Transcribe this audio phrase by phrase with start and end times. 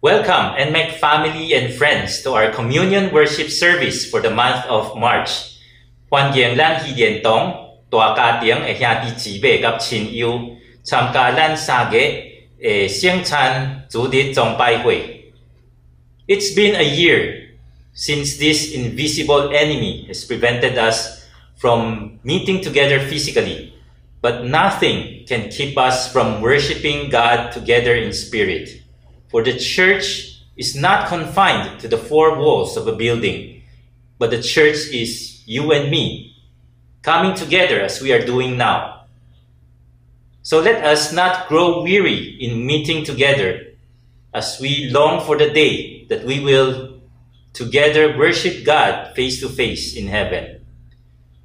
[0.00, 4.96] Welcome and make family and friends to our communion worship service for the month of
[4.96, 5.58] March.
[6.08, 7.52] 欢迎咱喜连同
[7.90, 10.40] 大家庭的兄弟姊妹及亲友
[10.84, 12.22] 参加咱三月
[12.60, 15.32] 的圣餐主日崇拜会。
[16.28, 17.48] It's been a year
[17.96, 21.18] since this invisible enemy has prevented us
[21.63, 23.73] from meeting together physically,
[24.19, 28.83] but nothing can keep us from worshiping God together in spirit.
[29.29, 33.63] For the church is not confined to the four walls of a building,
[34.19, 36.35] but the church is you and me
[37.01, 39.05] coming together as we are doing now.
[40.41, 43.71] So let us not grow weary in meeting together
[44.33, 46.99] as we long for the day that we will
[47.53, 50.62] together worship God face to face in heaven.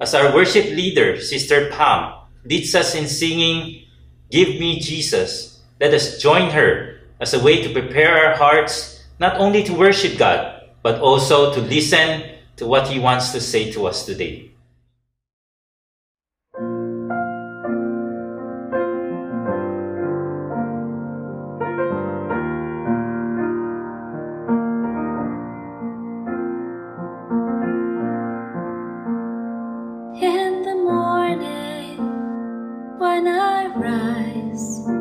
[0.01, 3.83] As our worship leader, Sister Pam, leads us in singing,
[4.31, 9.39] Give Me Jesus, let us join her as a way to prepare our hearts not
[9.39, 12.23] only to worship God, but also to listen
[12.56, 14.48] to what He wants to say to us today.
[33.19, 34.98] When I rise,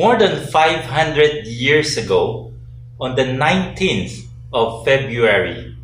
[0.00, 2.54] More than 500 years ago,
[2.98, 5.76] on the 19th of February,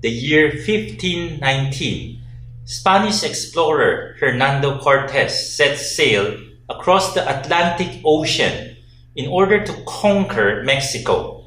[0.00, 2.18] the year 1519,
[2.64, 8.74] Spanish explorer Hernando Cortes set sail across the Atlantic Ocean
[9.14, 11.44] in order to conquer Mexico.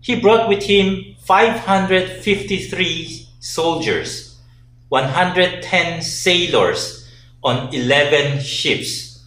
[0.00, 4.40] He brought with him 553 soldiers,
[4.88, 7.08] 110 sailors,
[7.44, 9.22] on 11 ships.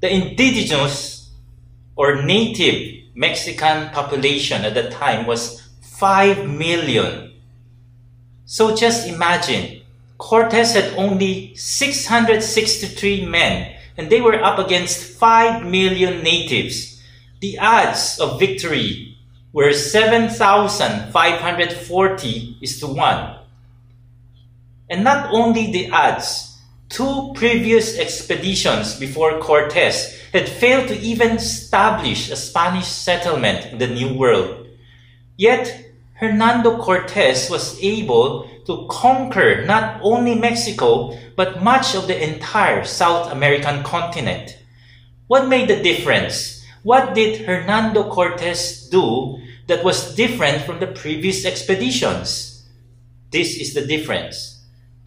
[0.00, 1.19] The indigenous
[1.96, 7.32] or native Mexican population at the time was 5 million.
[8.44, 9.82] So just imagine,
[10.18, 17.02] Cortes had only 663 men and they were up against 5 million natives.
[17.40, 19.16] The odds of victory
[19.52, 23.36] were 7,540 is to 1.
[24.88, 26.49] And not only the odds,
[26.90, 33.86] two previous expeditions before Cortes had failed to even establish a Spanish settlement in the
[33.86, 34.66] New World.
[35.36, 42.84] Yet, Hernando Cortes was able to conquer not only Mexico, but much of the entire
[42.84, 44.58] South American continent.
[45.28, 46.66] What made the difference?
[46.82, 49.38] What did Hernando Cortes do
[49.68, 52.66] that was different from the previous expeditions?
[53.30, 54.49] This is the difference.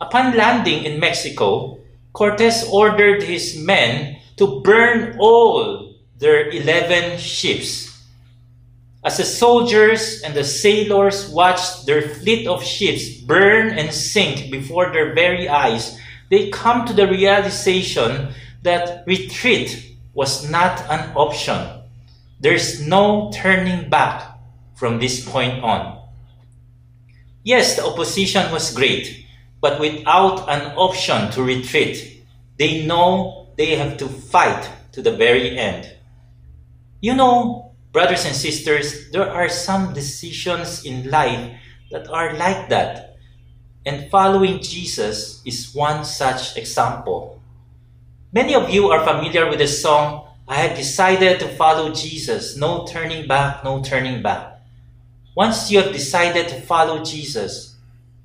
[0.03, 1.79] Upon landing in Mexico,
[2.11, 7.93] Cortes ordered his men to burn all their 11 ships
[9.03, 14.93] as the soldiers and the sailors watched their fleet of ships burn and sink before
[14.93, 21.83] their very eyes, they come to the realization that retreat was not an option.
[22.39, 24.23] There's no turning back
[24.75, 25.99] from this point on.
[27.43, 29.22] Yes, the opposition was great,
[29.63, 32.23] but without an option to retreat,
[32.59, 35.89] they know they have to fight to the very end.
[37.01, 37.63] You know,
[37.93, 41.53] Brothers and sisters, there are some decisions in life
[41.91, 43.17] that are like that.
[43.85, 47.39] And following Jesus is one such example.
[48.33, 52.57] Many of you are familiar with the song, I have decided to follow Jesus.
[52.57, 54.59] No turning back, no turning back.
[55.37, 57.72] Once you have decided to follow Jesus,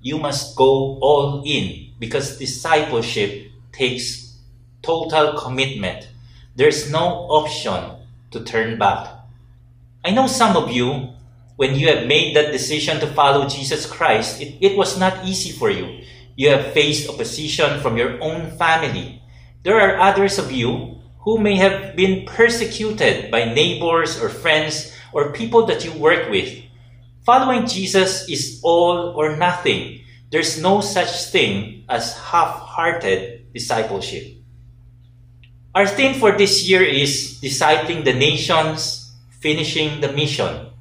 [0.01, 4.37] you must go all in because discipleship takes
[4.83, 6.09] total commitment.
[6.57, 7.99] There's no option
[8.31, 9.09] to turn back.
[10.05, 11.11] I know some of you,
[11.57, 15.53] when you have made that decision to follow Jesus Christ, it, it was not easy
[15.53, 16.05] for you.
[16.37, 19.21] You have faced opposition from your own family.
[19.65, 25.33] There are others of you who may have been persecuted by neighbors or friends or
[25.33, 26.63] people that you work with.
[27.29, 30.01] Following Jesus is all or nothing.
[30.33, 34.41] There's no such thing as half-hearted discipleship.
[35.75, 39.13] Our theme for this year is discipling the nations
[39.45, 40.73] finishing the mission.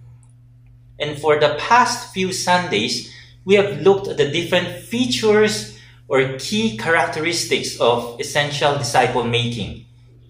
[0.98, 3.12] And for the past few Sundays,
[3.44, 5.78] we have looked at the different features
[6.08, 9.84] or key characteristics of essential disciple making.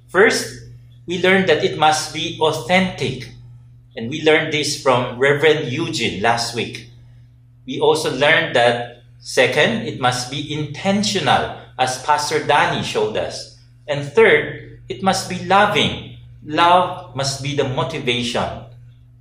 [0.08, 0.66] First,
[1.06, 3.37] we learned that it must be authentic.
[3.98, 6.92] And we learned this from Reverend Eugene last week.
[7.66, 13.58] We also learned that second, it must be intentional, as Pastor Danny showed us.
[13.88, 18.48] And third, it must be loving, Love must be the motivation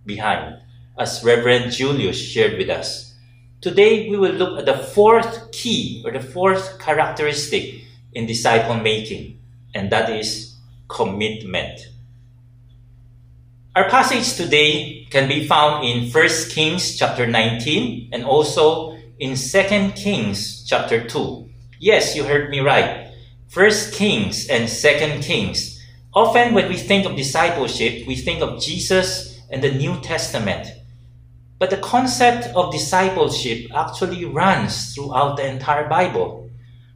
[0.05, 0.61] behind,
[0.97, 3.15] as Reverend Julius shared with us.
[3.61, 7.81] Today, we will look at the fourth key or the fourth characteristic
[8.13, 9.41] in disciple making,
[9.75, 10.55] and that is
[10.87, 11.81] commitment.
[13.77, 19.93] Our passage today can be found in 1 Kings chapter 19 and also in 2
[19.93, 21.47] Kings chapter 2.
[21.79, 23.13] Yes, you heard me right.
[23.53, 25.79] 1 Kings and 2 Kings
[26.15, 30.69] Often, when we think of discipleship, we think of Jesus and the New Testament.
[31.59, 36.49] But the concept of discipleship actually runs throughout the entire Bible.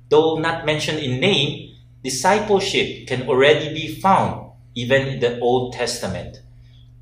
[0.09, 6.41] Though not mentioned in name, discipleship can already be found even in the Old Testament.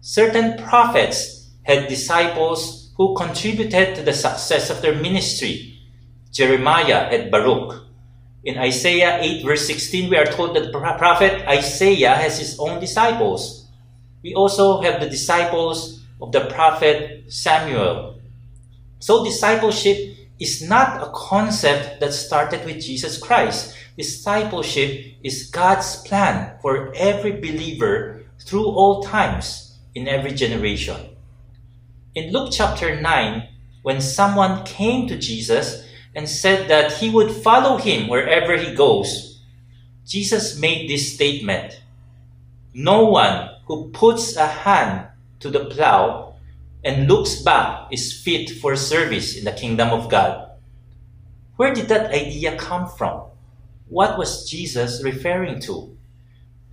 [0.01, 5.79] Certain prophets had disciples who contributed to the success of their ministry.
[6.33, 7.85] Jeremiah had Baruch.
[8.45, 12.81] In Isaiah 8, verse 16, we are told that the prophet Isaiah has his own
[12.81, 13.69] disciples.
[14.23, 18.21] We also have the disciples of the prophet Samuel.
[19.01, 23.77] So, discipleship is not a concept that started with Jesus Christ.
[23.97, 29.68] Discipleship is God's plan for every believer through all times,
[29.99, 30.97] in every generation.
[32.15, 33.49] In Luke chapter 9,
[33.83, 39.43] when someone came to Jesus and said that he would follow him wherever he goes,
[40.07, 41.83] Jesus made this statement
[42.73, 45.09] No one who puts a hand
[45.41, 46.35] to the plow
[46.85, 50.53] and looks back is fit for service in the kingdom of God.
[51.57, 53.25] Where did that idea come from?
[53.89, 55.98] What was Jesus referring to?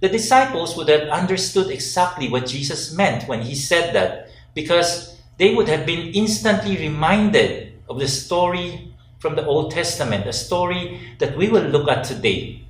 [0.02, 5.54] The disciples would have understood exactly what Jesus meant when he said that because they
[5.54, 11.38] would have been instantly reminded of the story from the Old Testament, a story that
[11.38, 12.64] we will look at today.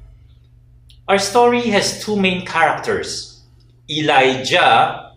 [1.07, 3.41] Our story has two main characters
[3.89, 5.13] Elijah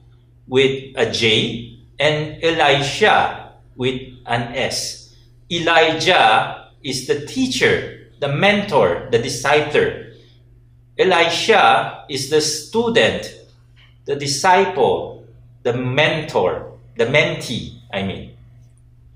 [0.47, 5.17] with a J and Elisha with an S.
[5.51, 10.08] Elijah is the teacher, the mentor, the discipler.
[10.99, 13.33] Elisha is the student,
[14.05, 15.25] the disciple,
[15.63, 18.37] the mentor, the mentee, I mean.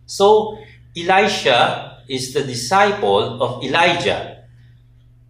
[0.07, 0.59] So,
[0.97, 4.45] Elisha is the disciple of Elijah.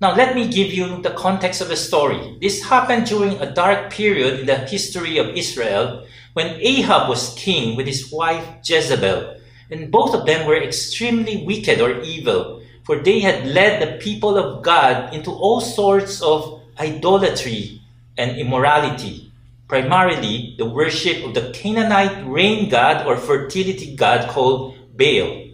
[0.00, 2.36] Now, let me give you the context of the story.
[2.40, 6.04] This happened during a dark period in the history of Israel
[6.34, 9.36] when Ahab was king with his wife Jezebel,
[9.70, 14.36] and both of them were extremely wicked or evil, for they had led the people
[14.36, 17.80] of God into all sorts of idolatry
[18.18, 19.32] and immorality,
[19.68, 25.48] primarily the worship of the Canaanite rain god or fertility god called Baal.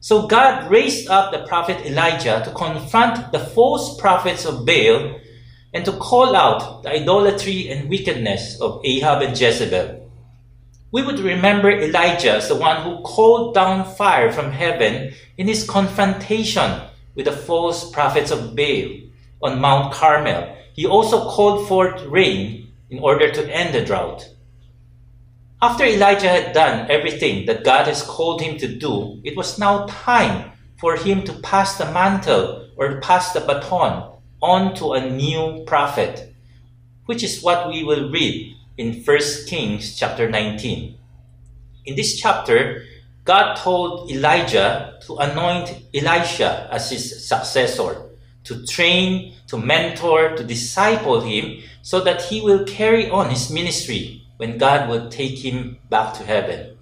[0.00, 5.18] So God raised up the prophet Elijah to confront the false prophets of Baal
[5.74, 10.05] and to call out the idolatry and wickedness of Ahab and Jezebel.
[10.92, 15.68] We would remember Elijah as the one who called down fire from heaven in his
[15.68, 16.80] confrontation
[17.16, 19.00] with the false prophets of Baal
[19.42, 20.56] on Mount Carmel.
[20.74, 24.28] He also called forth rain in order to end the drought.
[25.60, 29.86] After Elijah had done everything that God has called him to do, it was now
[29.86, 35.64] time for him to pass the mantle or pass the baton on to a new
[35.66, 36.32] prophet,
[37.06, 40.98] which is what we will read in 1 Kings chapter 19.
[41.86, 42.84] In this chapter,
[43.24, 48.10] God told Elijah to anoint Elisha as his successor,
[48.44, 54.22] to train, to mentor, to disciple him so that he will carry on his ministry
[54.36, 56.76] when God will take him back to heaven.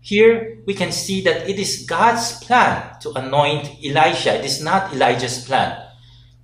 [0.00, 4.34] Here we can see that it is God's plan to anoint Elisha.
[4.34, 5.83] It is not Elijah's plan.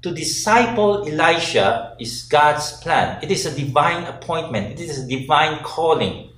[0.03, 3.23] To disciple Elisha is God's plan.
[3.23, 4.73] It is a divine appointment.
[4.73, 6.31] It is a divine calling.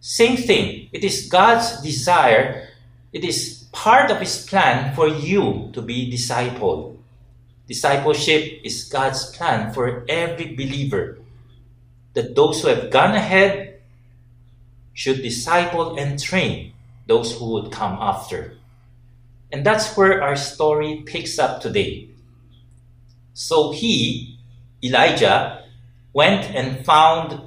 [0.00, 0.88] Same thing.
[0.90, 2.68] It is God's desire.
[3.12, 6.96] It is part of His plan for you to be discipled.
[7.68, 11.18] Discipleship is God's plan for every believer
[12.14, 13.80] that those who have gone ahead
[14.94, 16.72] should disciple and train
[17.06, 18.56] those who would come after.
[19.52, 22.13] And that's where our story picks up today.
[23.34, 24.38] So he,
[24.82, 25.64] Elijah,
[26.12, 27.40] went and found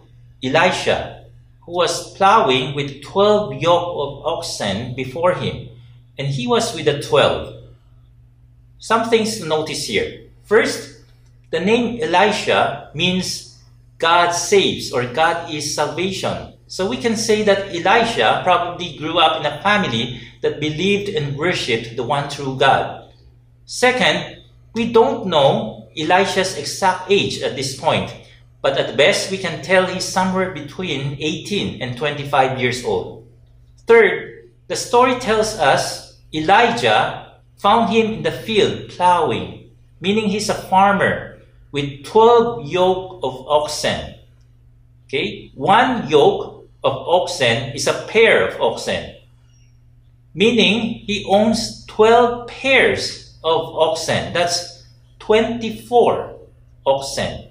[0.44, 1.25] Elisha,
[1.62, 5.70] who was plowing with 12 yoke of oxen before him,
[6.17, 7.63] and he was with the 12.
[8.79, 10.27] Some things to notice here.
[10.44, 11.01] First,
[11.51, 13.58] the name Elisha means
[13.98, 16.53] God saves or God is salvation.
[16.67, 21.38] So we can say that Elisha probably grew up in a family that believed and
[21.38, 23.10] worshipped the one true God.
[23.65, 28.13] Second, we don't know Elisha's exact age at this point,
[28.62, 33.25] but at best we can tell he's somewhere between 18 and 25 years old.
[33.88, 40.54] Third, the story tells us Elijah found him in the field plowing, meaning he's a
[40.54, 41.39] farmer
[41.72, 44.16] with 12 yoke of oxen.
[45.08, 45.51] Okay?
[45.56, 49.16] One yoke of oxen is a pair of oxen.
[50.34, 54.34] Meaning he owns 12 pairs of oxen.
[54.34, 54.76] That's
[55.27, 56.39] 24
[56.86, 57.50] oxen.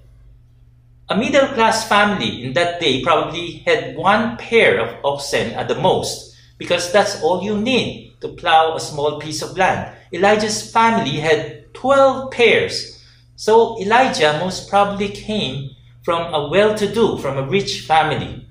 [1.08, 5.76] A middle class family in that day probably had one pair of oxen at the
[5.76, 9.94] most because that's all you need to plow a small piece of land.
[10.12, 12.96] Elijah's family had 12 pairs
[13.36, 18.46] so Elijah most probably came from a well-to-do, from a rich family.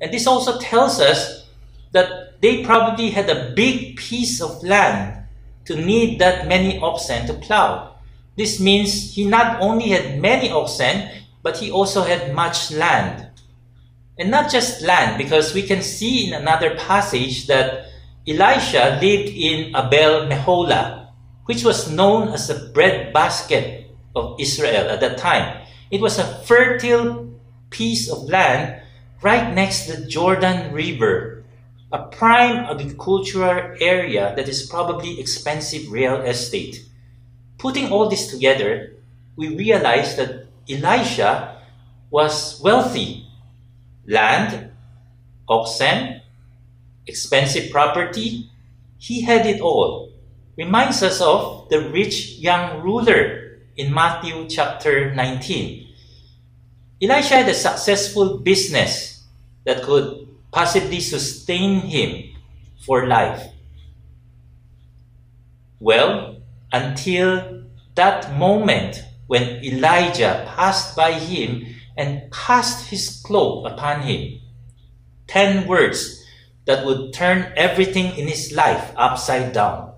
[0.00, 1.48] And this also tells us
[1.92, 5.24] that they probably had a big piece of land
[5.64, 7.93] to need that many oxen to plow.
[8.36, 11.08] This means he not only had many oxen,
[11.42, 13.30] but he also had much land.
[14.18, 17.86] And not just land, because we can see in another passage that
[18.26, 21.08] Elisha lived in Abel Meholah,
[21.44, 25.66] which was known as the breadbasket of Israel at that time.
[25.90, 27.28] It was a fertile
[27.70, 28.80] piece of land
[29.20, 31.44] right next to the Jordan River,
[31.92, 36.86] a prime agricultural area that is probably expensive real estate.
[37.64, 38.92] Putting all this together,
[39.36, 41.64] we realize that Elisha
[42.10, 43.24] was wealthy.
[44.06, 44.70] Land,
[45.48, 46.20] oxen,
[47.06, 48.50] expensive property,
[48.98, 50.12] he had it all
[50.58, 55.88] reminds us of the rich young ruler in Matthew chapter 19.
[57.00, 59.24] Elisha had a successful business
[59.64, 62.36] that could possibly sustain him
[62.84, 63.48] for life.
[65.80, 66.36] Well,
[66.74, 67.53] until
[67.94, 71.64] that moment when Elijah passed by him
[71.96, 74.40] and cast his cloak upon him.
[75.26, 76.22] Ten words
[76.66, 79.92] that would turn everything in his life upside down.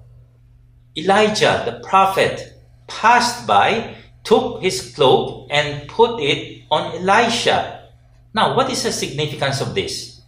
[0.97, 2.55] Elijah, the prophet,
[2.87, 7.91] passed by, took his cloak, and put it on Elisha.
[8.35, 10.21] Now, what is the significance of this?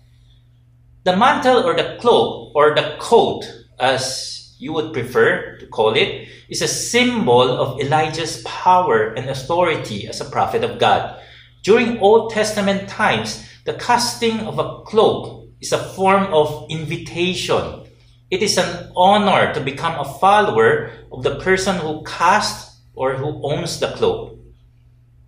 [1.04, 3.44] The mantle or the cloak or the coat,
[3.78, 10.08] as you would prefer to call it, is a symbol of Elijah's power and authority
[10.08, 11.20] as a prophet of God.
[11.62, 17.84] During Old Testament times, the casting of a cloak is a form of invitation.
[18.30, 23.40] It is an honor to become a follower of the person who cast or who
[23.42, 24.38] owns the cloak.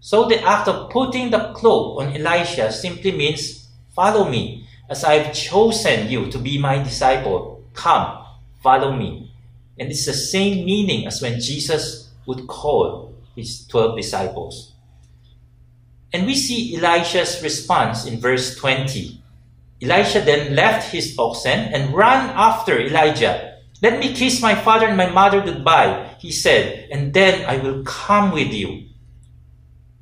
[0.00, 5.34] So the act of putting the cloak on Elisha simply means, Follow me, as I've
[5.34, 7.64] chosen you to be my disciple.
[7.75, 8.20] Come,
[8.62, 9.33] follow me.
[9.79, 14.73] And it's the same meaning as when Jesus would call his 12 disciples.
[16.12, 19.23] And we see Elisha's response in verse 20.
[19.83, 23.59] Elisha then left his oxen and ran after Elijah.
[23.83, 27.83] Let me kiss my father and my mother goodbye, he said, and then I will
[27.85, 28.88] come with you.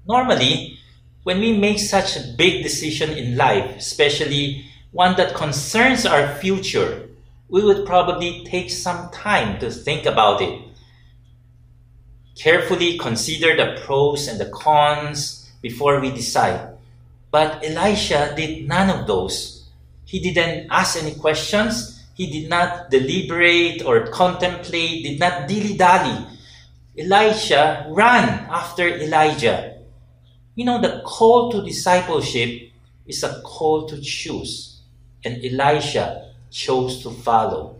[0.09, 0.79] Normally,
[1.23, 7.08] when we make such a big decision in life, especially one that concerns our future,
[7.49, 10.62] we would probably take some time to think about it.
[12.37, 16.76] Carefully consider the pros and the cons before we decide.
[17.31, 19.67] But Elisha did none of those.
[20.05, 22.05] He didn't ask any questions.
[22.14, 26.26] He did not deliberate or contemplate, did not dilly dally.
[26.99, 29.78] Elisha ran after Elijah.
[30.55, 32.73] You know, the call to discipleship
[33.07, 34.81] is a call to choose,
[35.25, 37.76] and Elisha chose to follow.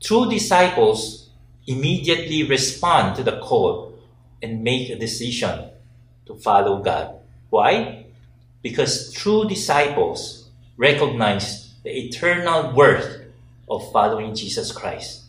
[0.00, 1.30] True disciples
[1.66, 3.94] immediately respond to the call
[4.42, 5.70] and make a decision
[6.26, 7.14] to follow God.
[7.50, 8.06] Why?
[8.62, 13.22] Because true disciples recognize the eternal worth
[13.68, 15.24] of following Jesus Christ.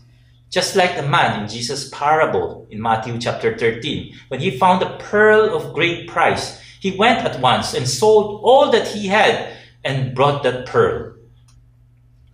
[0.50, 4.98] Just like the man in Jesus' parable in Matthew chapter 13, when he found a
[4.98, 10.15] pearl of great price, he went at once and sold all that he had and
[10.15, 11.09] brought that pearl.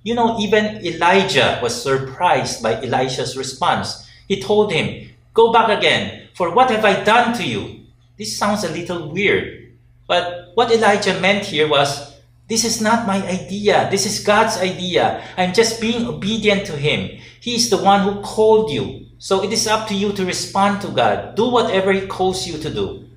[0.05, 4.07] You know, even Elijah was surprised by Elisha's response.
[4.27, 7.89] He told him, Go back again, for what have I done to you?
[8.15, 9.73] This sounds a little weird.
[10.05, 12.13] But what Elijah meant here was,
[12.47, 13.89] this is not my idea.
[13.89, 15.25] This is God's idea.
[15.37, 17.17] I'm just being obedient to Him.
[17.41, 19.07] He is the one who called you.
[19.17, 21.33] So it is up to you to respond to God.
[21.33, 23.09] Do whatever He calls you to do.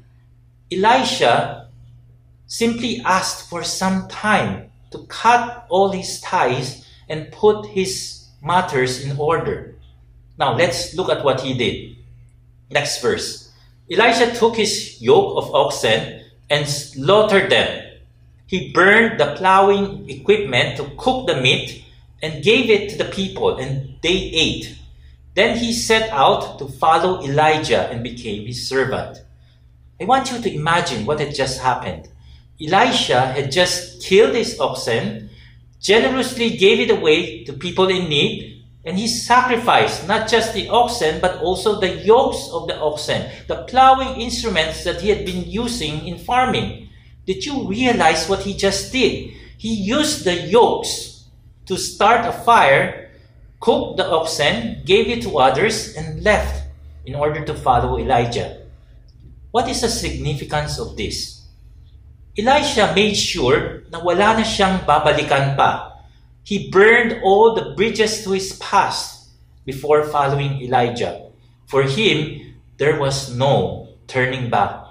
[0.73, 1.69] Elisha
[2.47, 9.19] simply asked for some time to cut all his ties and put his matters in
[9.19, 9.75] order.
[10.39, 11.97] Now let's look at what he did.
[12.71, 13.51] Next verse.
[13.91, 17.89] Elisha took his yoke of oxen and slaughtered them
[18.49, 21.85] he burned the plowing equipment to cook the meat
[22.23, 24.75] and gave it to the people, and they ate.
[25.35, 29.19] Then he set out to follow Elijah and became his servant.
[30.01, 32.09] I want you to imagine what had just happened.
[32.61, 35.31] Elisha had just killed his oxen,
[35.81, 41.21] generously gave it away to people in need, and he sacrificed not just the oxen,
[41.21, 46.07] but also the yokes of the oxen, the plowing instruments that he had been using
[46.07, 46.89] in farming.
[47.27, 49.35] Did you realize what he just did?
[49.59, 51.27] He used the yokes
[51.67, 53.11] to start a fire,
[53.61, 56.65] cooked the oxen, gave it to others, and left
[57.05, 58.63] in order to follow Elijah.
[59.51, 61.38] What is the significance of this?
[62.37, 66.03] Elisha made sure na wala na siyang babalikan pa.
[66.45, 69.31] He burned all the bridges to his past
[69.65, 71.29] before following Elijah.
[71.67, 74.89] For him, there was no turning back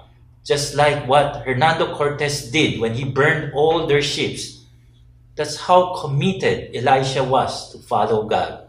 [0.48, 4.64] just like what Hernando Cortez did when he burned all their ships.
[5.36, 8.64] That's how committed Elisha was to follow God.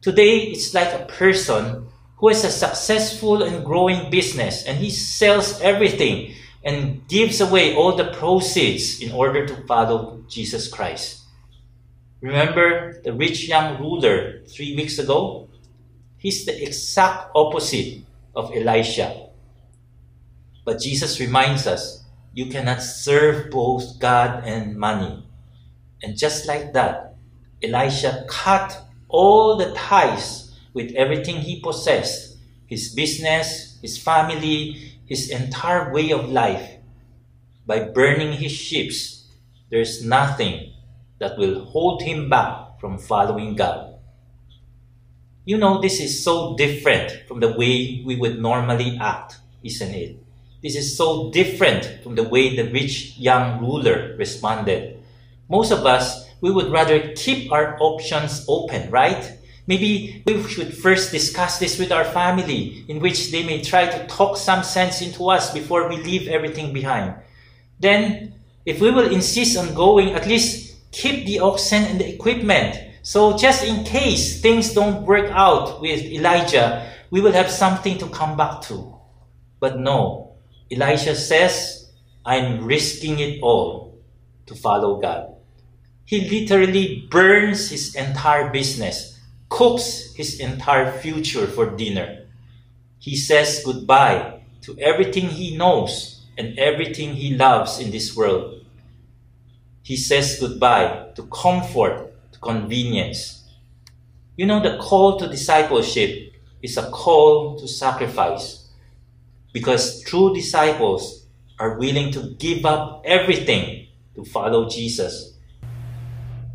[0.00, 5.60] Today, it's like a person who has a successful and growing business and he sells
[5.60, 6.32] everything
[6.64, 11.20] and gives away all the proceeds in order to follow Jesus Christ.
[12.20, 15.48] Remember the rich young ruler three weeks ago?
[16.16, 18.02] He's the exact opposite
[18.34, 19.28] of Elisha.
[20.64, 25.22] But Jesus reminds us you cannot serve both God and money.
[26.02, 27.14] And just like that,
[27.62, 35.92] Elisha cut all the ties with everything he possessed his business, his family, his entire
[35.92, 36.78] way of life.
[37.66, 39.26] By burning his ships,
[39.70, 40.72] there's nothing
[41.18, 43.94] that will hold him back from following God.
[45.44, 50.16] You know, this is so different from the way we would normally act isn't it?
[50.62, 55.02] This is so different from the way the rich young ruler responded.
[55.48, 59.38] Most of us, we would rather keep our options open, right?
[59.66, 64.06] Maybe we should first discuss this with our family, in which they may try to
[64.06, 67.14] talk some sense into us before we leave everything behind.
[67.80, 68.34] Then,
[68.66, 72.76] if we will insist on going, at least keep the oxen and the equipment.
[73.02, 78.08] So just in case things don't work out with Elijah, we will have something to
[78.08, 78.94] come back to.
[79.60, 80.36] But no,
[80.70, 81.90] Elijah says,
[82.24, 83.98] I'm risking it all
[84.46, 85.34] to follow God.
[86.06, 89.13] He literally burns his entire business,
[89.54, 92.26] cooks his entire future for dinner.
[92.98, 98.64] He says goodbye to everything he knows and everything he loves in this world.
[99.84, 103.44] He says goodbye to comfort, to convenience.
[104.36, 108.68] You know, the call to discipleship is a call to sacrifice
[109.52, 111.26] because true disciples
[111.60, 113.86] are willing to give up everything
[114.16, 115.33] to follow Jesus.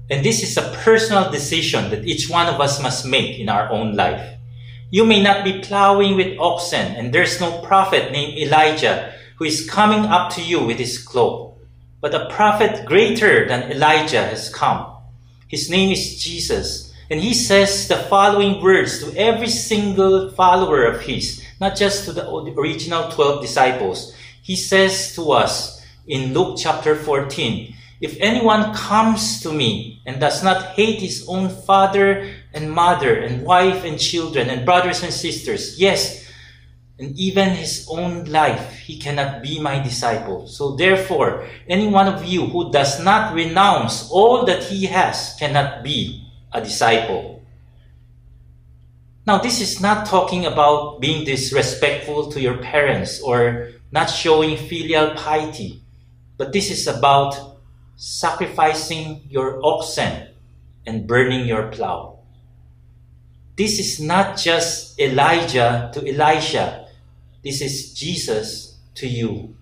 [0.09, 3.69] And this is a personal decision that each one of us must make in our
[3.69, 4.37] own life.
[4.89, 9.69] You may not be plowing with oxen, and there's no prophet named Elijah who is
[9.69, 11.57] coming up to you with his cloak.
[12.01, 14.87] But a prophet greater than Elijah has come.
[15.47, 21.01] His name is Jesus, and he says the following words to every single follower of
[21.01, 24.13] his, not just to the original 12 disciples.
[24.41, 30.43] He says to us in Luke chapter 14, if anyone comes to me and does
[30.43, 35.79] not hate his own father and mother and wife and children and brothers and sisters,
[35.79, 36.25] yes,
[36.97, 40.47] and even his own life, he cannot be my disciple.
[40.47, 45.83] So therefore, any one of you who does not renounce all that he has cannot
[45.83, 47.41] be a disciple.
[49.25, 55.11] Now, this is not talking about being disrespectful to your parents or not showing filial
[55.15, 55.81] piety,
[56.37, 57.48] but this is about
[57.99, 60.29] sacrificing your oxen
[60.87, 62.17] and burning your plow.
[63.57, 66.87] This is not just Elijah to Elisha.
[67.43, 69.53] This is Jesus to you.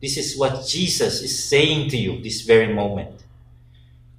[0.00, 3.24] This is what Jesus is saying to you this very moment.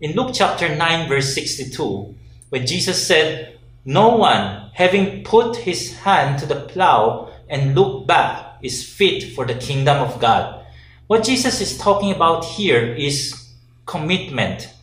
[0.02, 2.13] In Luke chapter 9, verse 62,
[2.49, 8.60] when Jesus said, No one, having put his hand to the plow and looked back,
[8.62, 10.65] is fit for the kingdom of God.
[11.08, 13.42] What Jesus is talking about here is
[13.86, 14.74] commitment,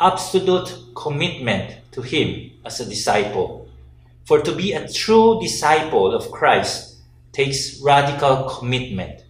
[0.00, 3.68] absolute commitment to Him as a disciple.
[4.24, 6.96] For to be a true disciple of Christ
[7.32, 9.24] takes radical commitment.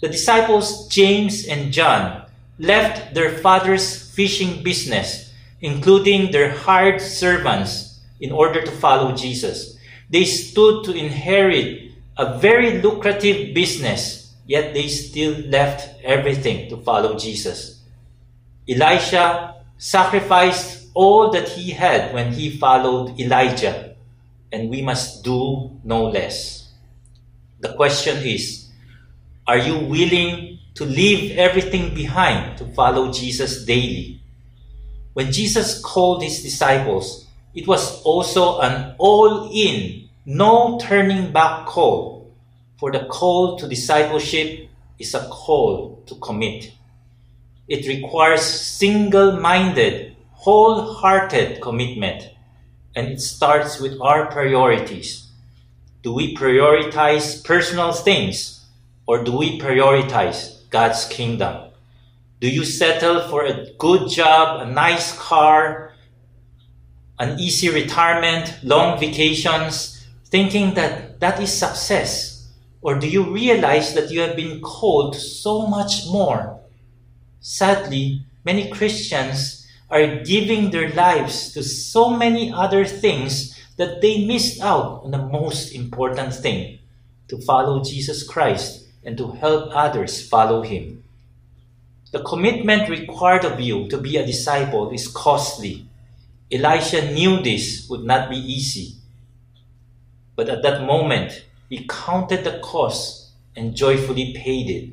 [0.00, 2.24] The disciples James and John
[2.58, 9.76] left their father's fishing business, including their hired servants, in order to follow Jesus.
[10.10, 17.16] They stood to inherit a very lucrative business, yet they still left everything to follow
[17.16, 17.77] Jesus.
[18.68, 23.94] Elisha sacrificed all that he had when he followed Elijah,
[24.52, 26.68] and we must do no less.
[27.60, 28.68] The question is,
[29.46, 34.20] are you willing to leave everything behind to follow Jesus daily?
[35.14, 42.30] When Jesus called his disciples, it was also an all in, no turning back call.
[42.76, 46.72] For the call to discipleship is a call to commit.
[47.68, 52.30] It requires single-minded, wholehearted commitment.
[52.96, 55.28] And it starts with our priorities.
[56.02, 58.64] Do we prioritize personal things
[59.06, 61.70] or do we prioritize God's kingdom?
[62.40, 65.92] Do you settle for a good job, a nice car,
[67.18, 72.48] an easy retirement, long vacations, thinking that that is success?
[72.80, 76.57] Or do you realize that you have been called so much more?
[77.40, 84.60] Sadly, many Christians are giving their lives to so many other things that they missed
[84.60, 86.78] out on the most important thing
[87.28, 91.04] to follow Jesus Christ and to help others follow Him.
[92.10, 95.86] The commitment required of you to be a disciple is costly.
[96.50, 98.94] Elisha knew this would not be easy.
[100.34, 104.90] But at that moment, he counted the cost and joyfully paid it.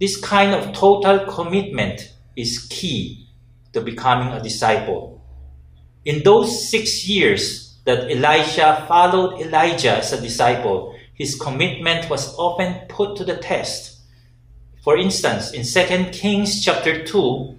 [0.00, 3.26] This kind of total commitment is key
[3.72, 5.20] to becoming a disciple.
[6.04, 12.86] In those six years that Elisha followed Elijah as a disciple, his commitment was often
[12.88, 13.98] put to the test.
[14.84, 17.58] For instance, in 2 Kings chapter 2,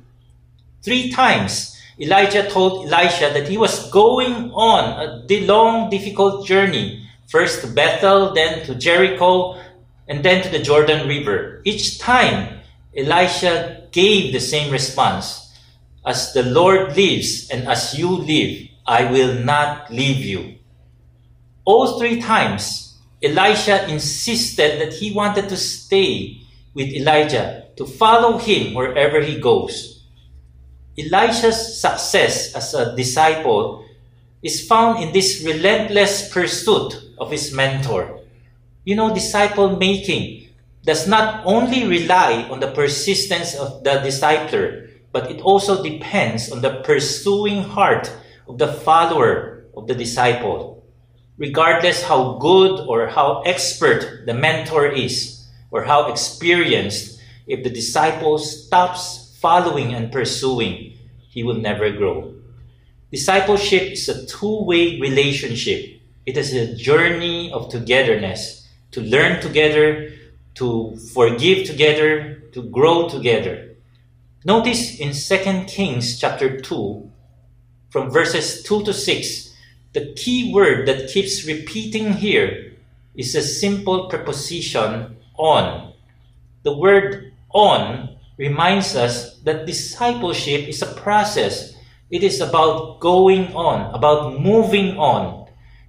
[0.82, 7.62] three times Elijah told Elisha that he was going on a long, difficult journey, first
[7.62, 9.60] to Bethel, then to Jericho,
[10.10, 11.62] and then to the Jordan River.
[11.64, 12.60] Each time,
[12.98, 15.46] Elisha gave the same response
[16.06, 20.58] As the Lord lives and as you live, I will not leave you.
[21.64, 26.42] All three times, Elisha insisted that he wanted to stay
[26.74, 30.04] with Elijah, to follow him wherever he goes.
[30.98, 33.86] Elisha's success as a disciple
[34.42, 38.19] is found in this relentless pursuit of his mentor.
[38.90, 40.50] You know, disciple making
[40.84, 46.62] does not only rely on the persistence of the discipler, but it also depends on
[46.62, 48.12] the pursuing heart
[48.48, 50.84] of the follower of the disciple.
[51.38, 58.40] Regardless how good or how expert the mentor is, or how experienced, if the disciple
[58.40, 60.98] stops following and pursuing,
[61.30, 62.34] he will never grow.
[63.12, 66.02] Discipleship is a two way relationship.
[66.26, 68.59] It is a journey of togetherness,
[68.92, 70.12] to learn together,
[70.56, 73.76] to forgive together, to grow together.
[74.46, 77.12] Notice in 2 Kings chapter 2,
[77.90, 79.56] from verses 2 to 6,
[79.94, 82.74] the key word that keeps repeating here
[83.16, 85.94] is a simple preposition on.
[86.64, 91.76] The word on reminds us that discipleship is a process.
[92.10, 95.39] It is about going on, about moving on.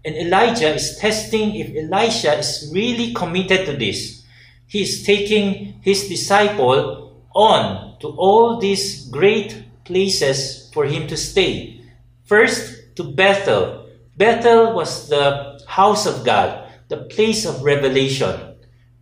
[0.04, 4.24] And Elijah is testing if Elisha is really committed to this.
[4.66, 11.82] He is taking his disciple on to all these great places for him to stay.
[12.24, 13.86] First, to Bethel.
[14.16, 18.56] Bethel was the house of God, the place of revelation.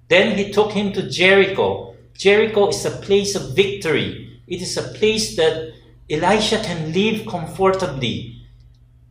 [0.09, 1.97] Then he took him to Jericho.
[2.15, 4.41] Jericho is a place of victory.
[4.47, 5.73] It is a place that
[6.09, 8.47] Elisha can live comfortably.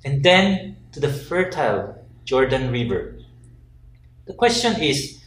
[0.04, 3.20] And then to the fertile Jordan River.
[4.26, 5.18] The question is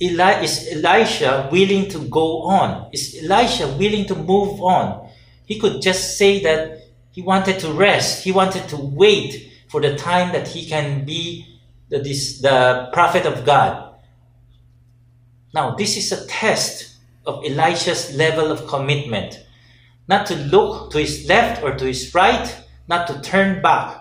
[0.00, 2.90] Eli, is Elisha willing to go on?
[2.92, 5.10] Is Elisha willing to move on?
[5.44, 8.22] He could just say that he wanted to rest.
[8.22, 13.26] He wanted to wait for the time that he can be the, this, the prophet
[13.26, 13.94] of God.
[15.52, 19.44] Now, this is a test of Elisha's level of commitment.
[20.06, 24.00] Not to look to his left or to his right, not to turn back.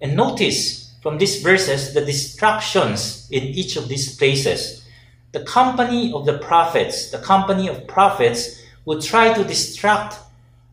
[0.00, 4.86] And notice from these verses the distractions in each of these places
[5.36, 10.16] the company of the prophets, the company of prophets, would try to distract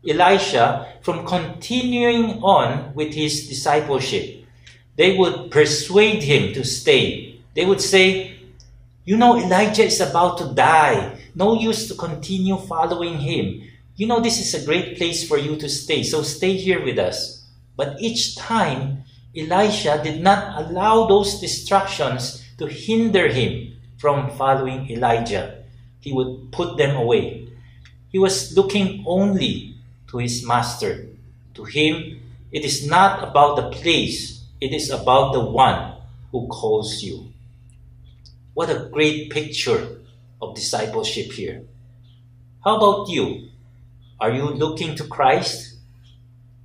[0.08, 4.42] Elisha from continuing on with his discipleship.
[4.96, 7.40] They would persuade him to stay.
[7.54, 8.38] They would say,
[9.04, 11.18] You know, Elijah is about to die.
[11.34, 13.68] No use to continue following him.
[13.96, 16.98] You know, this is a great place for you to stay, so stay here with
[16.98, 17.44] us.
[17.76, 19.04] But each time,
[19.36, 25.64] Elisha did not allow those distractions to hinder him from following Elijah.
[26.00, 27.48] He would put them away.
[28.10, 29.74] He was looking only
[30.08, 31.08] to his master.
[31.54, 32.20] To him,
[32.52, 35.94] it is not about the place, it is about the one
[36.30, 37.32] who calls you.
[38.54, 39.98] What a great picture
[40.40, 41.64] of discipleship here.
[42.62, 43.48] How about you?
[44.20, 45.74] Are you looking to Christ?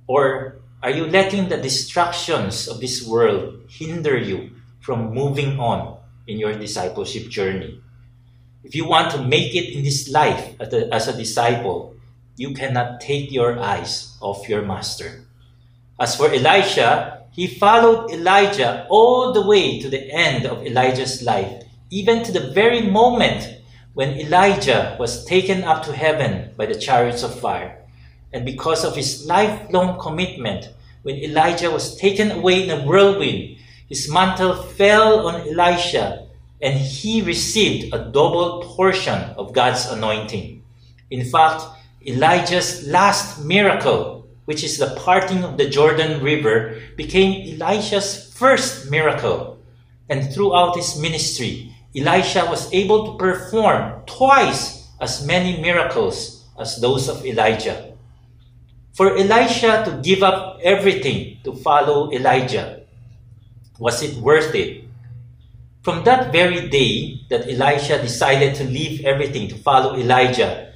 [0.06, 6.38] Or are you letting the distractions of this world hinder you from moving on in
[6.38, 7.80] your discipleship journey.
[8.64, 11.96] If you want to make it in this life as a, as a disciple,
[12.36, 15.24] you cannot take your eyes off your master.
[15.98, 21.64] As for Elisha, he followed Elijah all the way to the end of Elijah's life,
[21.90, 23.60] even to the very moment
[23.92, 27.79] when Elijah was taken up to heaven by the chariots of fire.
[28.32, 30.68] And because of his lifelong commitment,
[31.02, 33.56] when Elijah was taken away in a whirlwind,
[33.88, 36.28] his mantle fell on Elisha,
[36.62, 40.62] and he received a double portion of God's anointing.
[41.10, 41.64] In fact,
[42.06, 49.58] Elijah's last miracle, which is the parting of the Jordan River, became Elisha's first miracle.
[50.08, 57.08] And throughout his ministry, Elisha was able to perform twice as many miracles as those
[57.08, 57.89] of Elijah.
[59.00, 62.82] For Elisha to give up everything to follow Elijah,
[63.78, 64.84] was it worth it?
[65.80, 70.74] From that very day that Elisha decided to leave everything to follow Elijah,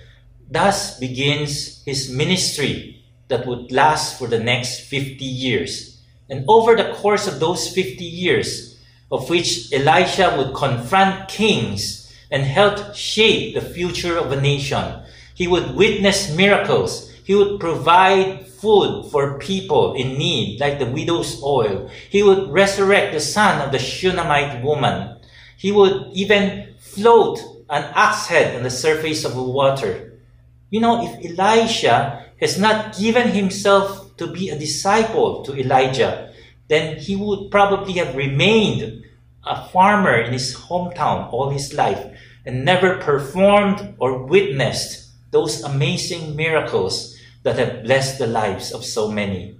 [0.50, 6.00] thus begins his ministry that would last for the next 50 years.
[6.30, 8.80] And over the course of those 50 years,
[9.12, 15.02] of which Elisha would confront kings and help shape the future of a nation,
[15.34, 21.42] he would witness miracles, he would provide food for people in need, like the widow's
[21.42, 21.90] oil.
[22.10, 25.16] He would resurrect the son of the Shunammite woman.
[25.56, 30.20] He would even float an axe head on the surface of the water.
[30.68, 36.30] You know, if Elisha has not given himself to be a disciple to Elijah,
[36.68, 39.02] then he would probably have remained
[39.46, 42.04] a farmer in his hometown all his life
[42.44, 47.13] and never performed or witnessed those amazing miracles
[47.44, 49.56] that have blessed the lives of so many.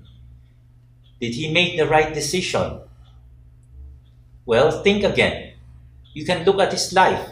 [1.21, 2.81] Did he make the right decision?
[4.45, 5.53] Well, think again.
[6.13, 7.31] You can look at his life.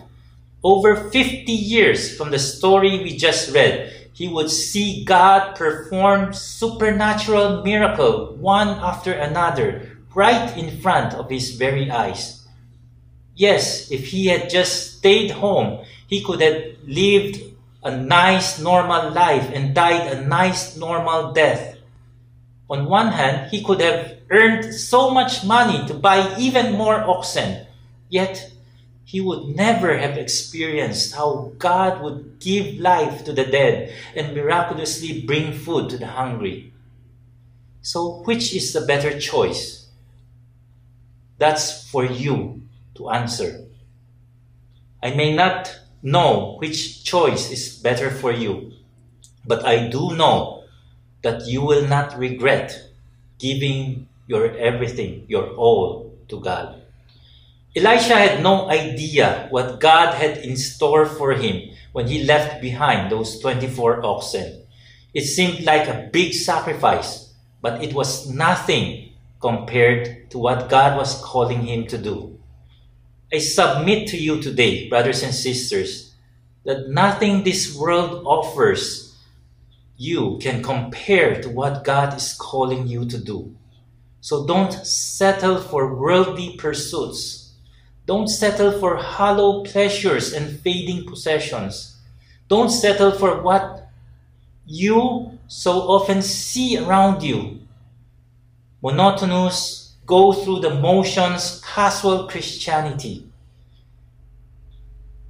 [0.62, 7.64] Over 50 years from the story we just read, he would see God perform supernatural
[7.64, 12.46] miracle one after another right in front of his very eyes.
[13.34, 17.40] Yes, if he had just stayed home, he could have lived
[17.82, 21.76] a nice normal life and died a nice normal death.
[22.70, 27.66] On one hand, he could have earned so much money to buy even more oxen,
[28.08, 28.50] yet
[29.04, 35.20] he would never have experienced how God would give life to the dead and miraculously
[35.22, 36.72] bring food to the hungry.
[37.82, 39.88] So, which is the better choice?
[41.38, 42.62] That's for you
[42.94, 43.66] to answer.
[45.02, 48.72] I may not know which choice is better for you,
[49.46, 50.64] but I do know
[51.22, 52.90] that you will not regret
[53.38, 56.82] giving your everything, your all to God.
[57.74, 63.10] Elisha had no idea what God had in store for him when he left behind
[63.10, 64.62] those 24 oxen.
[65.14, 71.20] It seemed like a big sacrifice, but it was nothing compared to what God was
[71.20, 72.38] calling him to do.
[73.32, 76.14] I submit to you today, brothers and sisters,
[76.64, 79.16] that nothing this world offers
[79.96, 83.54] you can compare to what God is calling you to do.
[84.20, 87.42] So don't settle for worldly pursuits
[88.04, 91.96] don't settle for hollow pleasures and fading possessions.
[92.48, 93.88] Don't settle for what
[94.66, 97.60] you so often see around you.
[98.82, 103.26] Monotonous, go through the motions, casual Christianity.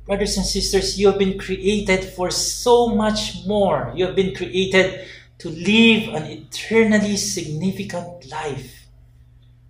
[0.06, 3.92] Brothers and sisters, you have been created for so much more.
[3.94, 5.06] You have been created
[5.38, 8.86] to live an eternally significant life.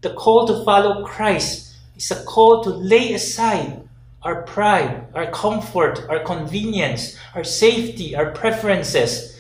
[0.01, 3.89] The call to follow Christ is a call to lay aside
[4.23, 9.39] our pride, our comfort, our convenience, our safety, our preferences,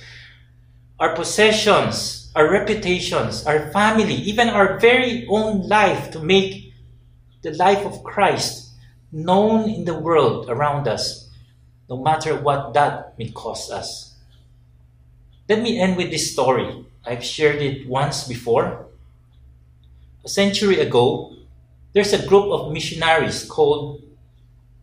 [0.98, 6.72] our possessions, our reputations, our family, even our very own life to make
[7.42, 8.70] the life of Christ
[9.10, 11.28] known in the world around us,
[11.88, 14.14] no matter what that may cost us.
[15.48, 16.86] Let me end with this story.
[17.04, 18.86] I've shared it once before.
[20.24, 21.34] A century ago,
[21.92, 24.00] there's a group of missionaries called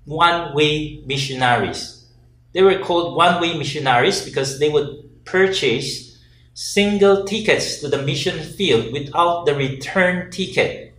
[0.05, 2.05] one way missionaries.
[2.53, 6.08] They were called one way missionaries because they would purchase
[6.53, 10.93] single tickets to the mission field without the return ticket.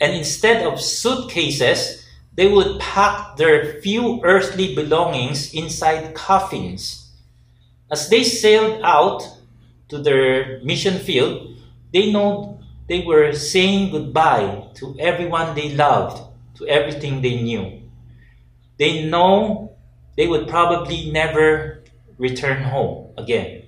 [0.00, 7.10] And instead of suitcases, they would pack their few earthly belongings inside coffins.
[7.90, 9.22] As they sailed out
[9.88, 11.56] to their mission field,
[11.92, 16.22] they know they were saying goodbye to everyone they loved,
[16.56, 17.82] to everything they knew.
[18.78, 19.76] They know
[20.16, 21.82] they would probably never
[22.18, 23.61] return home again.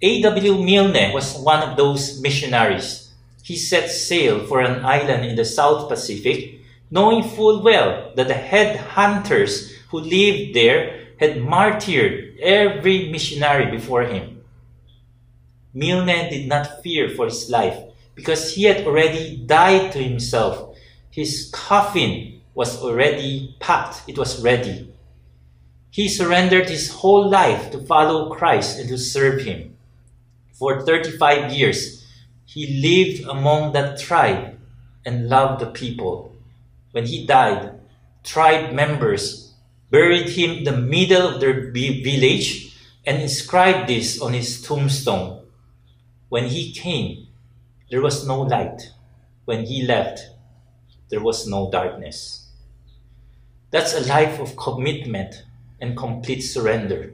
[0.00, 0.62] A.W.
[0.62, 3.10] Milne was one of those missionaries.
[3.42, 8.34] He set sail for an island in the South Pacific, knowing full well that the
[8.34, 14.44] head hunters who lived there had martyred every missionary before him.
[15.74, 17.76] Milne did not fear for his life
[18.14, 20.76] because he had already died to himself.
[21.10, 24.94] His coffin was already packed, it was ready.
[25.90, 29.74] He surrendered his whole life to follow Christ and to serve him.
[30.58, 32.04] For 35 years,
[32.44, 34.58] he lived among that tribe
[35.06, 36.34] and loved the people.
[36.90, 37.78] When he died,
[38.24, 39.54] tribe members
[39.90, 42.76] buried him in the middle of their village
[43.06, 45.46] and inscribed this on his tombstone.
[46.28, 47.28] When he came,
[47.90, 48.90] there was no light.
[49.44, 50.20] When he left,
[51.08, 52.50] there was no darkness.
[53.70, 55.44] That's a life of commitment
[55.80, 57.12] and complete surrender.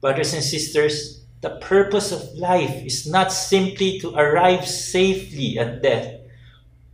[0.00, 6.08] Brothers and sisters, the purpose of life is not simply to arrive safely at death.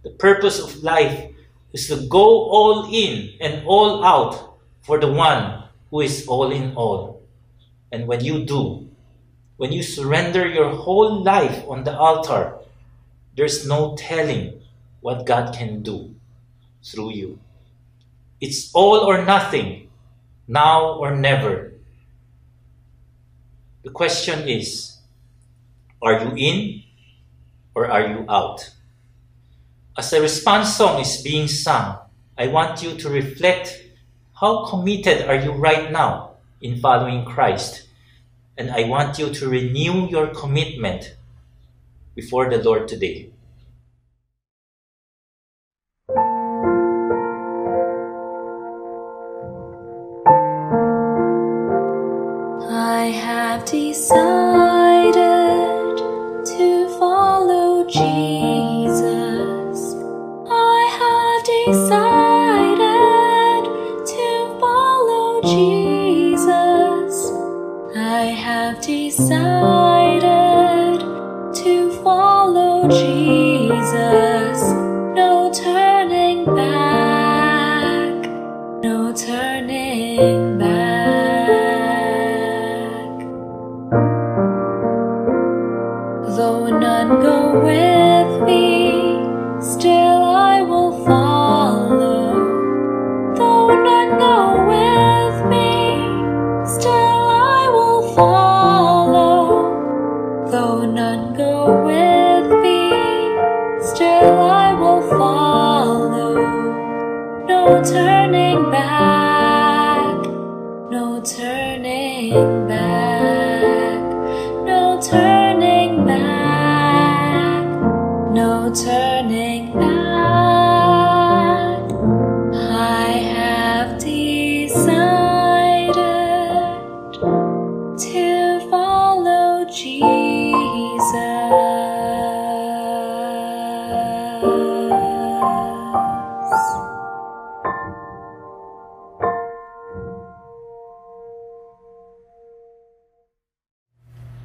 [0.03, 1.30] The purpose of life
[1.72, 6.74] is to go all in and all out for the one who is all in
[6.74, 7.22] all.
[7.92, 8.90] And when you do,
[9.57, 12.59] when you surrender your whole life on the altar,
[13.36, 14.61] there's no telling
[15.01, 16.16] what God can do.
[16.84, 17.38] through you.
[18.40, 19.88] It's all or nothing,
[20.48, 21.69] now or never.
[23.83, 24.99] The question is
[26.03, 26.83] are you in
[27.74, 28.70] or are you out?
[29.97, 31.99] As a response song is being sung,
[32.37, 33.83] I want you to reflect
[34.35, 37.89] how committed are you right now in following Christ?
[38.57, 41.16] And I want you to renew your commitment
[42.14, 43.31] before the Lord today.
[53.61, 54.49] Have decided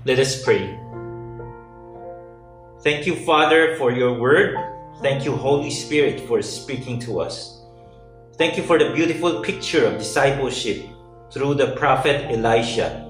[0.05, 0.77] Let us pray.
[2.83, 4.53] Thank you, Father, for your word.
[5.01, 7.65] Thank you, Holy Spirit, for speaking to us.
[8.37, 10.85] Thank you for the beautiful picture of discipleship
[11.33, 13.01] through the prophet Elisha,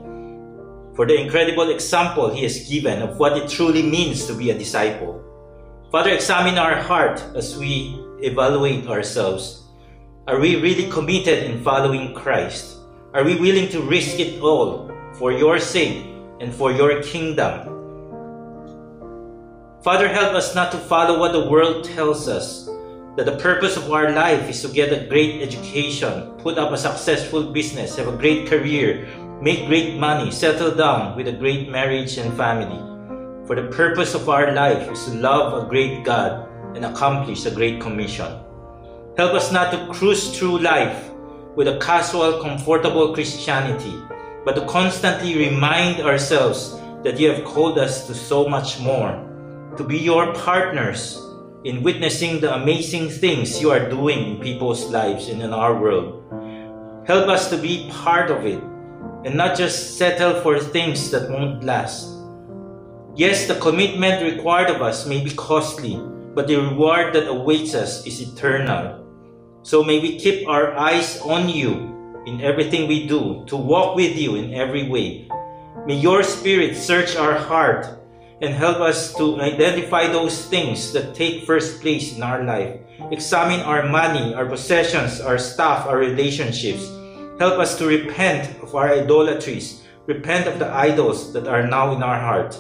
[0.96, 4.58] for the incredible example he has given of what it truly means to be a
[4.58, 5.20] disciple.
[5.92, 9.68] Father, examine our heart as we evaluate ourselves.
[10.28, 12.78] Are we really committed in following Christ?
[13.14, 14.90] Are we willing to risk it all
[15.20, 17.72] for your sake and for your kingdom?
[19.84, 22.66] Father, help us not to follow what the world tells us
[23.16, 26.78] that the purpose of our life is to get a great education, put up a
[26.78, 29.08] successful business, have a great career,
[29.42, 32.82] make great money, settle down with a great marriage and family.
[33.48, 37.52] For the purpose of our life is to love a great God and accomplish a
[37.52, 38.42] great commission.
[39.18, 41.12] Help us not to cruise through life
[41.56, 43.96] with a casual, comfortable Christianity,
[44.46, 49.10] but to constantly remind ourselves that you have called us to so much more,
[49.76, 51.20] to be your partners
[51.66, 56.22] in witnessing the amazing things you are doing in people's lives and in our world.
[57.08, 58.62] Help us to be part of it
[59.26, 62.08] and not just settle for things that won't last.
[63.16, 65.98] Yes, the commitment required of us may be costly,
[66.36, 69.02] but the reward that awaits us is eternal.
[69.64, 71.95] So may we keep our eyes on you
[72.26, 75.30] in everything we do, to walk with you in every way.
[75.86, 77.88] May your Spirit search our heart
[78.42, 82.80] and help us to identify those things that take first place in our life.
[83.12, 86.90] Examine our money, our possessions, our stuff, our relationships.
[87.40, 92.02] Help us to repent of our idolatries, repent of the idols that are now in
[92.02, 92.58] our heart.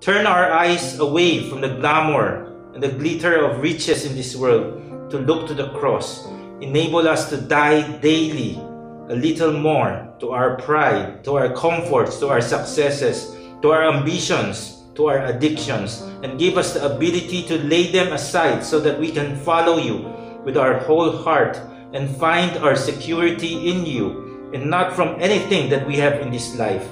[0.00, 5.10] Turn our eyes away from the glamour and the glitter of riches in this world
[5.10, 6.26] to look to the cross.
[6.60, 8.60] Enable us to die daily
[9.08, 14.84] a little more to our pride, to our comforts, to our successes, to our ambitions,
[14.94, 19.10] to our addictions, and give us the ability to lay them aside so that we
[19.10, 20.08] can follow you
[20.44, 21.60] with our whole heart
[21.92, 26.56] and find our security in you and not from anything that we have in this
[26.56, 26.86] life.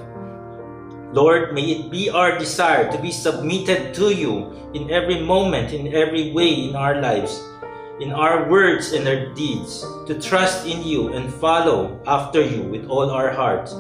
[1.12, 5.92] Lord, may it be our desire to be submitted to you in every moment, in
[5.94, 7.40] every way in our lives,
[8.02, 12.90] in our words and our deeds, to trust in you and follow after you with
[12.90, 13.70] all our hearts.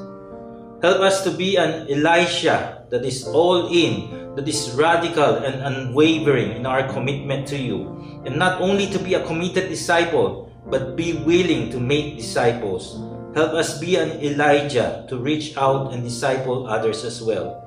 [0.78, 6.54] Help us to be an Elisha that is all in, that is radical and unwavering
[6.54, 7.90] in our commitment to you,
[8.24, 12.94] and not only to be a committed disciple, but be willing to make disciples.
[13.34, 17.58] Help us be an Elijah to reach out and disciple others as well.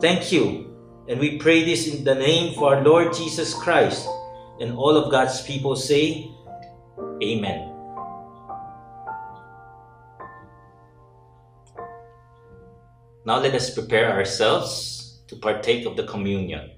[0.00, 0.74] Thank you,
[1.06, 4.08] and we pray this in the name of our Lord Jesus Christ.
[4.60, 6.30] And all of God's people say,
[7.22, 7.72] Amen.
[13.26, 16.70] Now let us prepare ourselves to partake of the communion.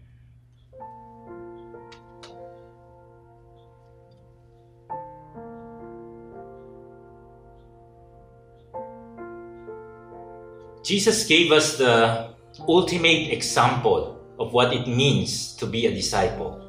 [10.83, 12.31] Jesus gave us the
[12.67, 16.68] ultimate example of what it means to be a disciple.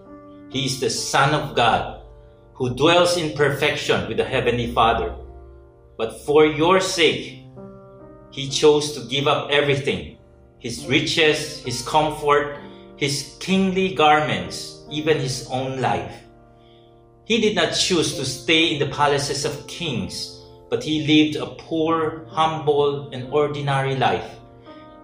[0.49, 2.01] He is the Son of God
[2.53, 5.13] who dwells in perfection with the Heavenly Father.
[5.95, 7.45] But for your sake,
[8.31, 10.17] He chose to give up everything
[10.57, 12.57] His riches, His comfort,
[12.97, 16.17] His kingly garments, even His own life.
[17.25, 21.45] He did not choose to stay in the palaces of kings, but He lived a
[21.61, 24.39] poor, humble, and ordinary life.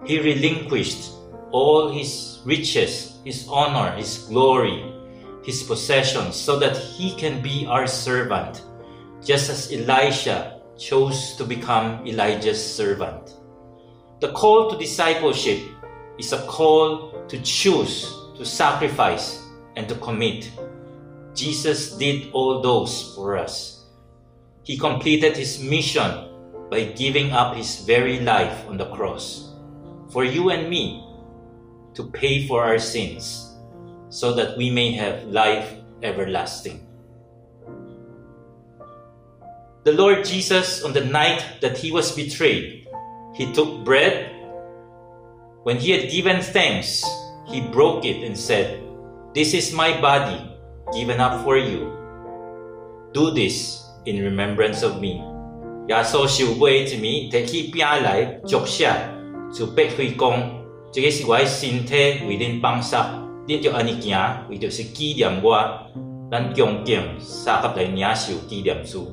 [0.04, 1.12] He relinquished
[1.52, 4.95] all His riches, His honor, His glory,
[5.46, 8.62] His possessions, so that He can be our servant,
[9.24, 13.36] just as Elisha chose to become Elijah's servant.
[14.18, 15.62] The call to discipleship
[16.18, 19.40] is a call to choose, to sacrifice,
[19.76, 20.50] and to commit.
[21.34, 23.86] Jesus did all those for us.
[24.64, 26.10] He completed his mission
[26.70, 29.54] by giving up his very life on the cross
[30.10, 31.04] for you and me
[31.94, 33.55] to pay for our sins
[34.09, 36.79] so that we may have life everlasting.
[39.83, 42.87] The Lord Jesus, on the night that he was betrayed,
[43.33, 44.29] he took bread.
[45.63, 47.03] When he had given thanks,
[47.47, 48.79] he broke it and said,
[49.33, 50.37] This is my body
[50.93, 51.89] given up for you.
[53.13, 55.23] Do this in remembrance of me.
[55.87, 58.93] 耶稣受杯一面，摕起饼来，祝谢，
[59.51, 60.43] 就必会讲：
[60.93, 61.95] 这个是我的身体
[62.27, 65.53] 为恁放撒， 恁就安尼行，为就是纪念我。
[66.31, 69.07] 咱恭敬三合来领受纪念书。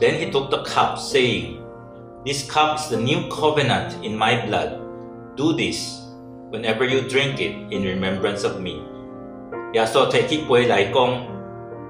[0.00, 1.60] Then he took the cup, saying,
[2.24, 4.78] This cup is the new covenant in my blood.
[5.36, 6.00] Do this
[6.50, 8.82] whenever you drink it in remembrance of me.
[9.72, 11.18] 耶稣提起杯来讲，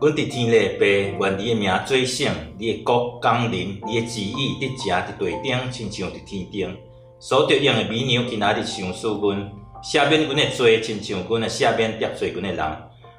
[0.00, 6.74] 阮伫天里爸，愿你的名做圣，你的国降臨，你的旨意伫食伫地頂，親像伫天頂。
[7.18, 12.76] 所得用的美牛今仔日上賜阮，赦免阮的罪，親像阮的赦免得罪阮的人。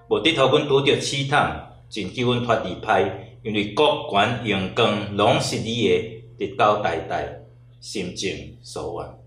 [0.09, 3.11] 無得互阮拄着試探，真叫阮脫離歹，
[3.43, 7.38] 因為國權榮光拢是你的，直到代代。
[7.79, 9.17] 心境所願。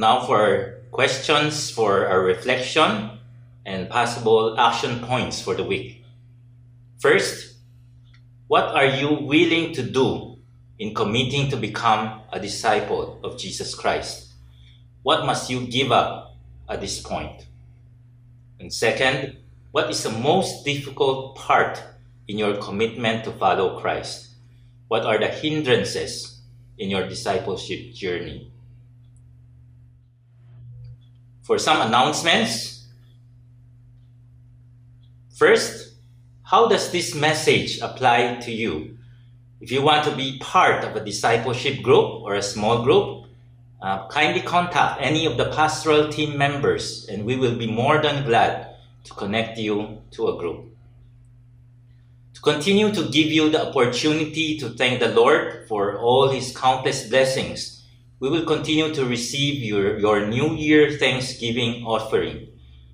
[0.00, 3.21] Now for questions for a reflection.
[3.64, 6.04] And possible action points for the week.
[7.00, 7.54] First,
[8.48, 10.38] what are you willing to do
[10.78, 14.32] in committing to become a disciple of Jesus Christ?
[15.02, 16.36] What must you give up
[16.68, 17.46] at this point?
[18.60, 19.36] And second,
[19.72, 21.82] what is the most difficult part
[22.28, 24.28] in your commitment to follow Christ?
[24.88, 26.40] What are the hindrances
[26.78, 28.52] in your discipleship journey?
[31.42, 32.71] For some announcements,
[35.32, 35.94] first,
[36.44, 38.98] how does this message apply to you?
[39.60, 43.26] If you want to be part of a discipleship group or a small group,
[43.80, 48.24] uh, kindly contact any of the pastoral team members and we will be more than
[48.24, 50.72] glad to connect you to a group
[52.34, 57.08] to continue to give you the opportunity to thank the Lord for all His countless
[57.08, 57.84] blessings.
[58.20, 62.48] We will continue to receive your, your New Year Thanksgiving offering.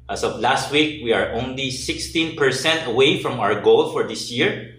[0.09, 4.77] As of last week, we are only 16% away from our goal for this year.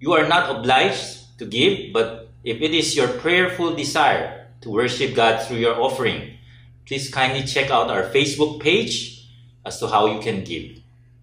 [0.00, 5.14] You are not obliged to give, but if it is your prayerful desire to worship
[5.14, 6.36] God through your offering,
[6.84, 9.26] please kindly check out our Facebook page
[9.64, 10.76] as to how you can give.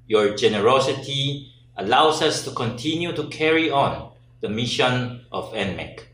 [0.08, 4.12] Your generosity allows us to continue to carry on
[4.42, 6.11] the mission of NMEC.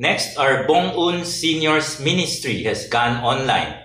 [0.00, 3.84] Next, our Bong-Un Seniors Ministry has gone online.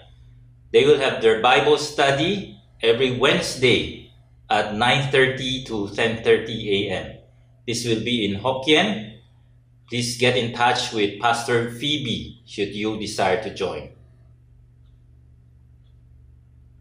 [0.71, 4.15] They will have their Bible study every Wednesday
[4.49, 7.19] at 9.30 to 10.30 a.m.
[7.67, 9.19] This will be in Hokkien.
[9.89, 13.91] Please get in touch with Pastor Phoebe should you desire to join.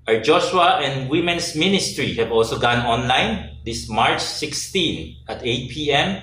[0.07, 6.23] Our Joshua and Women's Ministry have also gone online this March 16 at 8 p.m.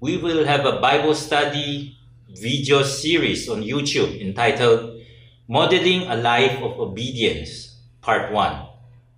[0.00, 1.95] We will have a Bible study
[2.40, 5.00] video series on YouTube entitled
[5.48, 8.66] Modeling a Life of Obedience, Part 1.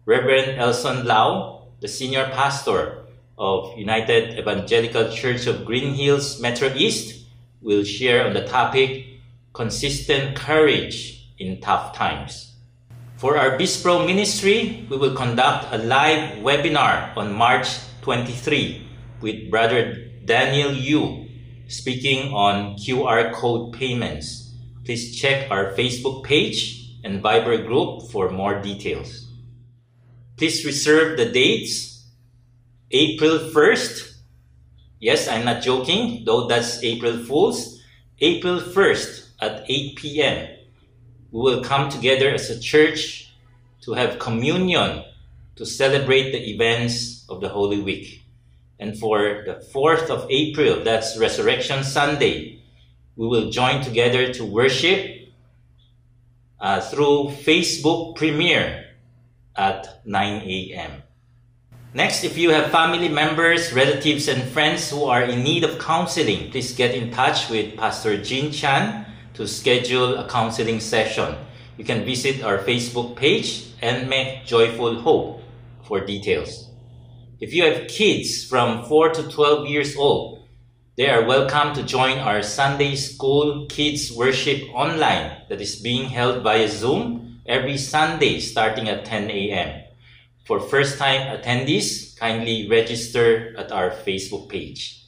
[0.06, 3.06] Reverend Elson Lau, the senior pastor
[3.36, 7.26] of United Evangelical Church of Green Hills Metro East,
[7.60, 9.06] will share on the topic
[9.52, 12.54] Consistent Courage in Tough Times.
[13.16, 17.66] For our Bispro ministry, we will conduct a live webinar on March
[18.02, 18.86] 23
[19.20, 21.27] with Brother Daniel Yu
[21.68, 24.52] speaking on QR code payments.
[24.84, 29.28] Please check our Facebook page and Viber group for more details.
[30.36, 32.06] Please reserve the dates.
[32.90, 34.14] April 1st.
[34.98, 37.80] Yes, I'm not joking, though that's April Fool's.
[38.18, 40.58] April 1st at 8 p.m
[41.30, 43.32] we will come together as a church
[43.82, 45.04] to have communion
[45.56, 48.22] to celebrate the events of the Holy Week.
[48.78, 52.60] And for the 4th of April, that's Resurrection Sunday,
[53.16, 55.28] we will join together to worship
[56.60, 58.86] uh, through Facebook premiere
[59.56, 61.02] at 9 a.m.
[61.94, 66.50] Next, if you have family members, relatives, and friends who are in need of counseling,
[66.50, 71.34] please get in touch with Pastor Jin Chan to schedule a counseling session.
[71.76, 75.42] You can visit our Facebook page and make Joyful Hope
[75.82, 76.67] for details.
[77.40, 80.42] If you have kids from 4 to 12 years old,
[80.96, 86.42] they are welcome to join our Sunday School Kids Worship Online that is being held
[86.42, 89.84] via Zoom every Sunday starting at 10 a.m.
[90.46, 95.06] For first time attendees, kindly register at our Facebook page.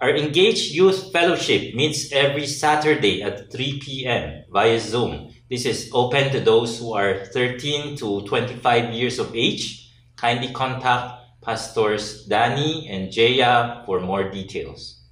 [0.00, 4.42] Our Engaged Youth Fellowship meets every Saturday at 3 p.m.
[4.50, 5.32] via Zoom.
[5.48, 9.83] This is open to those who are 13 to 25 years of age.
[10.24, 15.04] Kindly contact Pastors Danny and Jaya for more details.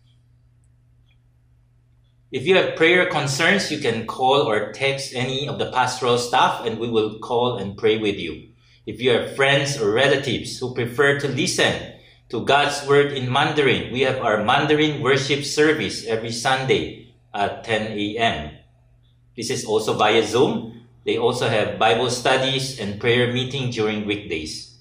[2.33, 6.65] If you have prayer concerns, you can call or text any of the pastoral staff
[6.65, 8.57] and we will call and pray with you.
[8.87, 11.93] If you have friends or relatives who prefer to listen
[12.31, 13.93] to God's Word in Mandarin.
[13.93, 18.57] We have our Mandarin worship service every Sunday at 10 a.m.
[19.37, 20.89] This is also via Zoom.
[21.05, 24.72] They also have Bible studies and prayer meeting during weekdays.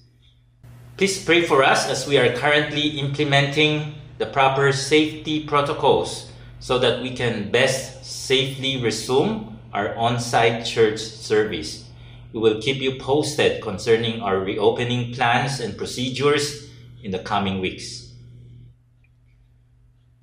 [1.01, 7.01] Please pray for us as we are currently implementing the proper safety protocols so that
[7.01, 11.89] we can best safely resume our on-site church service.
[12.33, 16.69] We will keep you posted concerning our reopening plans and procedures
[17.01, 18.13] in the coming weeks.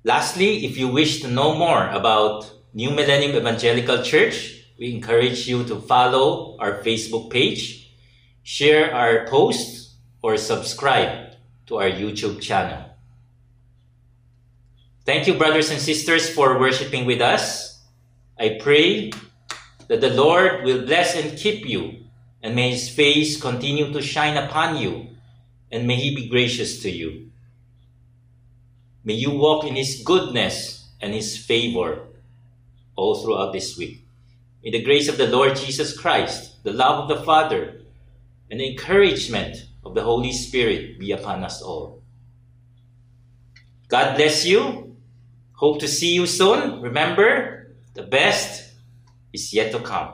[0.05, 5.65] Lastly, if you wish to know more about New Millennium Evangelical Church, we encourage you
[5.65, 7.91] to follow our Facebook page,
[8.43, 9.88] share our posts,
[10.21, 11.33] or subscribe
[11.67, 12.85] to our YouTube channel.
[15.05, 17.81] Thank you, brothers and sisters, for worshiping with us.
[18.39, 19.11] I pray
[19.87, 22.05] that the Lord will bless and keep you,
[22.43, 25.09] and may his face continue to shine upon you
[25.71, 27.29] and may He be gracious to you.
[29.03, 32.07] May you walk in His goodness and His favor
[32.95, 34.05] all throughout this week.
[34.63, 37.81] May the grace of the Lord Jesus Christ, the love of the Father,
[38.51, 42.03] and the encouragement of the Holy Spirit be upon us all.
[43.87, 44.95] God bless you.
[45.53, 46.81] Hope to see you soon.
[46.81, 48.75] Remember, the best
[49.33, 50.13] is yet to come.